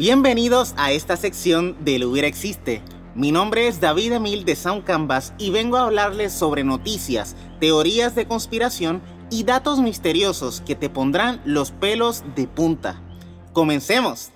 Bienvenidos 0.00 0.72
a 0.78 0.92
esta 0.92 1.14
sección 1.18 1.76
del 1.84 2.04
Hubiera 2.06 2.26
Existe. 2.26 2.80
Mi 3.14 3.32
nombre 3.32 3.68
es 3.68 3.82
David 3.82 4.12
Emil 4.12 4.46
de 4.46 4.56
Sound 4.56 4.84
Canvas 4.84 5.34
y 5.36 5.50
vengo 5.50 5.76
a 5.76 5.82
hablarles 5.82 6.32
sobre 6.32 6.64
noticias, 6.64 7.36
teorías 7.60 8.14
de 8.14 8.26
conspiración 8.26 9.02
y 9.30 9.44
datos 9.44 9.78
misteriosos 9.80 10.62
que 10.62 10.74
te 10.74 10.88
pondrán 10.88 11.42
los 11.44 11.72
pelos 11.72 12.24
de 12.34 12.46
punta. 12.46 13.02
¡Comencemos! 13.52 14.30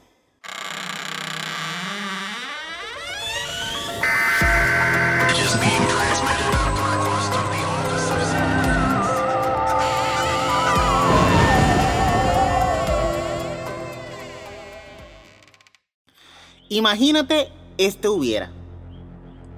Imagínate 16.70 17.52
este 17.76 18.08
hubiera. 18.08 18.50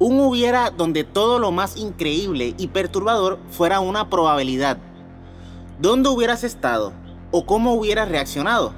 Un 0.01 0.19
hubiera 0.19 0.71
donde 0.71 1.05
todo 1.05 1.39
lo 1.39 1.53
más 1.53 1.77
increíble 1.77 2.55
y 2.59 2.67
perturbador 2.67 3.39
fuera 3.49 3.79
una 3.79 4.11
probabilidad. 4.11 4.79
¿Dónde 5.79 6.09
hubieras 6.09 6.43
estado? 6.43 6.93
¿O 7.31 7.47
cómo 7.47 7.75
hubieras 7.75 8.09
reaccionado? 8.09 8.75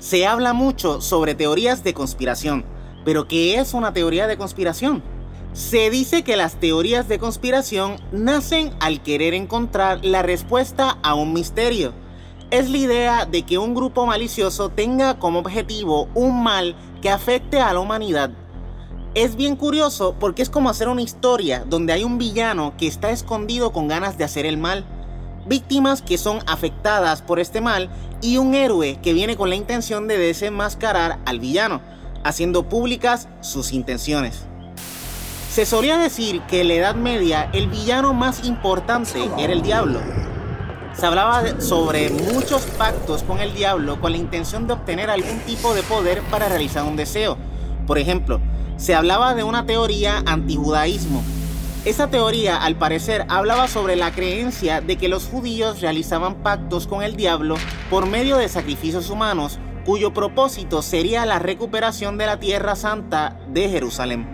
Se 0.00 0.26
habla 0.26 0.54
mucho 0.54 1.00
sobre 1.00 1.36
teorías 1.36 1.84
de 1.84 1.94
conspiración, 1.94 2.64
pero 3.04 3.28
¿qué 3.28 3.60
es 3.60 3.74
una 3.74 3.92
teoría 3.92 4.26
de 4.26 4.36
conspiración? 4.36 5.00
Se 5.52 5.90
dice 5.90 6.24
que 6.24 6.36
las 6.36 6.58
teorías 6.58 7.06
de 7.06 7.20
conspiración 7.20 7.94
nacen 8.10 8.74
al 8.80 9.04
querer 9.04 9.34
encontrar 9.34 10.04
la 10.04 10.22
respuesta 10.22 10.98
a 11.04 11.14
un 11.14 11.32
misterio 11.32 11.94
es 12.50 12.70
la 12.70 12.78
idea 12.78 13.26
de 13.26 13.42
que 13.42 13.58
un 13.58 13.74
grupo 13.74 14.06
malicioso 14.06 14.68
tenga 14.68 15.18
como 15.18 15.40
objetivo 15.40 16.08
un 16.14 16.42
mal 16.42 16.76
que 17.02 17.10
afecte 17.10 17.60
a 17.60 17.72
la 17.72 17.80
humanidad. 17.80 18.30
Es 19.14 19.36
bien 19.36 19.56
curioso 19.56 20.16
porque 20.18 20.42
es 20.42 20.50
como 20.50 20.68
hacer 20.68 20.88
una 20.88 21.02
historia 21.02 21.64
donde 21.66 21.92
hay 21.92 22.04
un 22.04 22.18
villano 22.18 22.74
que 22.76 22.86
está 22.86 23.10
escondido 23.10 23.72
con 23.72 23.88
ganas 23.88 24.18
de 24.18 24.24
hacer 24.24 24.46
el 24.46 24.58
mal, 24.58 24.84
víctimas 25.46 26.02
que 26.02 26.18
son 26.18 26.40
afectadas 26.46 27.22
por 27.22 27.38
este 27.38 27.60
mal 27.60 27.90
y 28.22 28.38
un 28.38 28.54
héroe 28.54 28.98
que 29.02 29.12
viene 29.12 29.36
con 29.36 29.50
la 29.50 29.56
intención 29.56 30.08
de 30.08 30.18
desenmascarar 30.18 31.20
al 31.26 31.38
villano, 31.38 31.80
haciendo 32.24 32.68
públicas 32.68 33.28
sus 33.40 33.72
intenciones. 33.72 34.46
Se 35.52 35.66
solía 35.66 35.98
decir 35.98 36.40
que 36.48 36.62
en 36.62 36.68
la 36.68 36.74
Edad 36.74 36.94
Media 36.96 37.48
el 37.52 37.68
villano 37.68 38.14
más 38.14 38.44
importante 38.44 39.30
era 39.38 39.52
el 39.52 39.62
diablo, 39.62 40.00
se 40.96 41.06
hablaba 41.06 41.60
sobre 41.60 42.10
muchos 42.10 42.62
pactos 42.78 43.22
con 43.24 43.40
el 43.40 43.54
diablo 43.54 44.00
con 44.00 44.12
la 44.12 44.18
intención 44.18 44.66
de 44.66 44.74
obtener 44.74 45.10
algún 45.10 45.38
tipo 45.40 45.74
de 45.74 45.82
poder 45.82 46.22
para 46.30 46.48
realizar 46.48 46.84
un 46.84 46.96
deseo. 46.96 47.36
Por 47.86 47.98
ejemplo, 47.98 48.40
se 48.76 48.94
hablaba 48.94 49.34
de 49.34 49.44
una 49.44 49.66
teoría 49.66 50.22
antijudaísmo. 50.26 51.22
Esa 51.84 52.08
teoría, 52.08 52.56
al 52.56 52.76
parecer, 52.76 53.26
hablaba 53.28 53.68
sobre 53.68 53.96
la 53.96 54.12
creencia 54.12 54.80
de 54.80 54.96
que 54.96 55.08
los 55.08 55.26
judíos 55.26 55.80
realizaban 55.82 56.36
pactos 56.36 56.86
con 56.86 57.02
el 57.02 57.16
diablo 57.16 57.56
por 57.90 58.06
medio 58.06 58.38
de 58.38 58.48
sacrificios 58.48 59.10
humanos, 59.10 59.58
cuyo 59.84 60.14
propósito 60.14 60.80
sería 60.80 61.26
la 61.26 61.38
recuperación 61.38 62.16
de 62.16 62.26
la 62.26 62.40
tierra 62.40 62.74
santa 62.74 63.38
de 63.52 63.68
Jerusalén. 63.68 64.33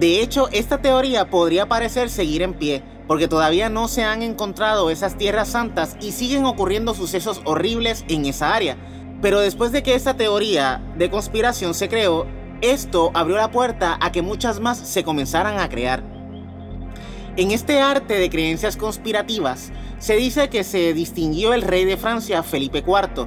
De 0.00 0.22
hecho, 0.22 0.48
esta 0.50 0.80
teoría 0.80 1.28
podría 1.28 1.68
parecer 1.68 2.08
seguir 2.08 2.40
en 2.40 2.54
pie, 2.54 2.82
porque 3.06 3.28
todavía 3.28 3.68
no 3.68 3.86
se 3.86 4.02
han 4.02 4.22
encontrado 4.22 4.88
esas 4.88 5.18
tierras 5.18 5.48
santas 5.48 5.98
y 6.00 6.12
siguen 6.12 6.46
ocurriendo 6.46 6.94
sucesos 6.94 7.42
horribles 7.44 8.06
en 8.08 8.24
esa 8.24 8.54
área. 8.54 8.78
Pero 9.20 9.40
después 9.40 9.72
de 9.72 9.82
que 9.82 9.94
esta 9.94 10.16
teoría 10.16 10.80
de 10.96 11.10
conspiración 11.10 11.74
se 11.74 11.90
creó, 11.90 12.26
esto 12.62 13.10
abrió 13.12 13.36
la 13.36 13.50
puerta 13.50 13.98
a 14.00 14.10
que 14.10 14.22
muchas 14.22 14.58
más 14.58 14.78
se 14.78 15.04
comenzaran 15.04 15.60
a 15.60 15.68
crear. 15.68 16.02
En 17.36 17.50
este 17.50 17.82
arte 17.82 18.14
de 18.14 18.30
creencias 18.30 18.78
conspirativas, 18.78 19.70
se 19.98 20.16
dice 20.16 20.48
que 20.48 20.64
se 20.64 20.94
distinguió 20.94 21.52
el 21.52 21.60
rey 21.60 21.84
de 21.84 21.98
Francia, 21.98 22.42
Felipe 22.42 22.78
IV. 22.78 23.26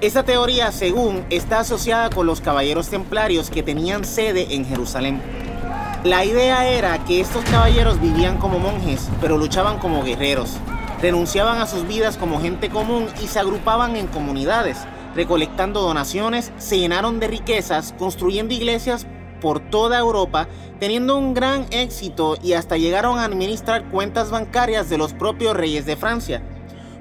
Esta 0.00 0.22
teoría, 0.22 0.70
según, 0.70 1.26
está 1.28 1.58
asociada 1.58 2.08
con 2.08 2.24
los 2.24 2.40
caballeros 2.40 2.86
templarios 2.88 3.50
que 3.50 3.64
tenían 3.64 4.04
sede 4.04 4.54
en 4.54 4.64
Jerusalén. 4.64 5.57
La 6.04 6.24
idea 6.24 6.68
era 6.68 7.04
que 7.04 7.20
estos 7.20 7.44
caballeros 7.46 8.00
vivían 8.00 8.38
como 8.38 8.60
monjes, 8.60 9.08
pero 9.20 9.36
luchaban 9.36 9.80
como 9.80 10.04
guerreros. 10.04 10.56
Renunciaban 11.02 11.60
a 11.60 11.66
sus 11.66 11.88
vidas 11.88 12.16
como 12.16 12.40
gente 12.40 12.70
común 12.70 13.08
y 13.20 13.26
se 13.26 13.40
agrupaban 13.40 13.96
en 13.96 14.06
comunidades, 14.06 14.78
recolectando 15.16 15.82
donaciones, 15.82 16.52
se 16.56 16.78
llenaron 16.78 17.18
de 17.18 17.26
riquezas, 17.26 17.94
construyendo 17.98 18.54
iglesias 18.54 19.08
por 19.40 19.58
toda 19.58 19.98
Europa, 19.98 20.46
teniendo 20.78 21.16
un 21.16 21.34
gran 21.34 21.66
éxito 21.72 22.36
y 22.40 22.52
hasta 22.52 22.76
llegaron 22.76 23.18
a 23.18 23.24
administrar 23.24 23.88
cuentas 23.88 24.30
bancarias 24.30 24.88
de 24.88 24.98
los 24.98 25.14
propios 25.14 25.56
reyes 25.56 25.84
de 25.84 25.96
Francia. 25.96 26.42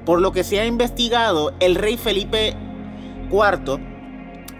Por 0.07 0.21
lo 0.21 0.31
que 0.31 0.43
se 0.43 0.59
ha 0.59 0.65
investigado, 0.65 1.53
el 1.59 1.75
rey 1.75 1.97
Felipe 1.97 2.55
IV 3.31 3.79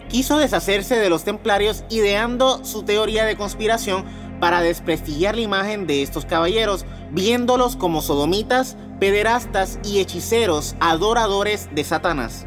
quiso 0.09 0.37
deshacerse 0.37 0.95
de 0.95 1.09
los 1.09 1.23
templarios 1.23 1.83
ideando 1.89 2.63
su 2.63 2.83
teoría 2.83 3.25
de 3.25 3.35
conspiración 3.35 4.05
para 4.39 4.61
desprestigiar 4.61 5.35
la 5.35 5.41
imagen 5.41 5.87
de 5.87 6.01
estos 6.01 6.25
caballeros, 6.25 6.85
viéndolos 7.11 7.75
como 7.75 8.01
sodomitas, 8.01 8.77
pederastas 8.99 9.79
y 9.83 9.99
hechiceros 9.99 10.75
adoradores 10.79 11.69
de 11.73 11.83
Satanás. 11.83 12.45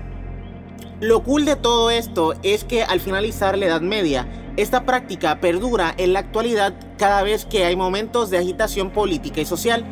Lo 1.01 1.23
cool 1.23 1.47
de 1.47 1.57
todo 1.57 1.91
esto 1.91 2.35
es 2.43 2.65
que 2.65 2.83
al 2.83 3.01
finalizar 3.01 3.57
la 3.57 3.67
Edad 3.67 3.81
Media, 3.81 4.29
esta 4.57 4.85
práctica 4.85 5.41
perdura 5.41 5.95
en 5.97 6.13
la 6.13 6.19
actualidad 6.19 6.75
cada 6.99 7.23
vez 7.23 7.47
que 7.47 7.65
hay 7.65 7.75
momentos 7.75 8.29
de 8.29 8.37
agitación 8.37 8.91
política 8.91 9.41
y 9.41 9.47
social. 9.47 9.87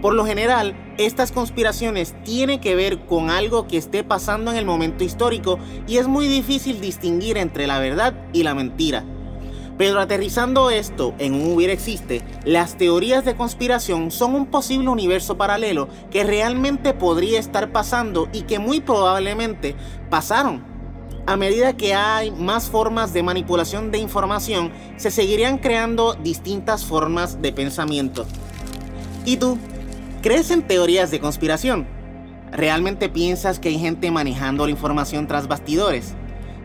Por 0.00 0.14
lo 0.14 0.24
general, 0.24 0.76
estas 0.98 1.32
conspiraciones 1.32 2.14
tienen 2.22 2.60
que 2.60 2.76
ver 2.76 3.06
con 3.06 3.30
algo 3.30 3.66
que 3.66 3.76
esté 3.76 4.04
pasando 4.04 4.52
en 4.52 4.56
el 4.56 4.64
momento 4.64 5.02
histórico 5.02 5.58
y 5.88 5.96
es 5.96 6.06
muy 6.06 6.28
difícil 6.28 6.80
distinguir 6.80 7.38
entre 7.38 7.66
la 7.66 7.80
verdad 7.80 8.14
y 8.32 8.44
la 8.44 8.54
mentira. 8.54 9.04
Pero 9.78 10.00
aterrizando 10.00 10.70
esto 10.70 11.14
en 11.18 11.34
un 11.34 11.54
hubiera 11.54 11.72
existe, 11.72 12.22
las 12.44 12.76
teorías 12.76 13.24
de 13.24 13.34
conspiración 13.34 14.10
son 14.10 14.34
un 14.34 14.46
posible 14.46 14.88
universo 14.88 15.36
paralelo 15.36 15.88
que 16.10 16.24
realmente 16.24 16.92
podría 16.92 17.40
estar 17.40 17.72
pasando 17.72 18.28
y 18.32 18.42
que 18.42 18.58
muy 18.58 18.80
probablemente 18.80 19.74
pasaron. 20.10 20.62
A 21.24 21.36
medida 21.36 21.76
que 21.76 21.94
hay 21.94 22.32
más 22.32 22.68
formas 22.68 23.12
de 23.12 23.22
manipulación 23.22 23.92
de 23.92 23.98
información, 23.98 24.72
se 24.96 25.10
seguirían 25.10 25.58
creando 25.58 26.14
distintas 26.14 26.84
formas 26.84 27.40
de 27.40 27.52
pensamiento. 27.52 28.26
¿Y 29.24 29.36
tú? 29.36 29.56
¿Crees 30.20 30.50
en 30.50 30.66
teorías 30.66 31.10
de 31.10 31.20
conspiración? 31.20 31.86
¿Realmente 32.50 33.08
piensas 33.08 33.58
que 33.58 33.68
hay 33.68 33.78
gente 33.78 34.10
manejando 34.10 34.66
la 34.66 34.72
información 34.72 35.26
tras 35.26 35.48
bastidores? 35.48 36.14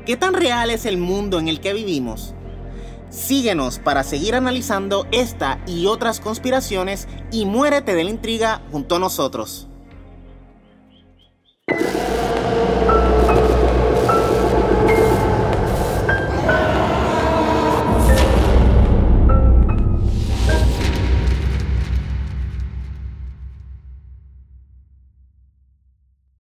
¿Qué 0.05 0.17
tan 0.17 0.33
real 0.33 0.71
es 0.71 0.85
el 0.85 0.97
mundo 0.97 1.39
en 1.39 1.47
el 1.47 1.59
que 1.59 1.73
vivimos? 1.73 2.33
Síguenos 3.09 3.79
para 3.79 4.03
seguir 4.03 4.35
analizando 4.35 5.07
esta 5.11 5.59
y 5.65 5.85
otras 5.85 6.19
conspiraciones 6.19 7.07
y 7.31 7.45
muérete 7.45 7.95
de 7.95 8.03
la 8.03 8.09
intriga 8.09 8.61
junto 8.71 8.95
a 8.95 8.99
nosotros. 8.99 9.67